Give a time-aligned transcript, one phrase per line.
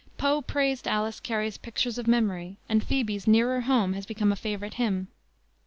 [0.17, 4.73] Poe praised Alice Cary's Pictures of Memory, and Phoebe's Nearer Home has become a favorite
[4.73, 5.09] hymn.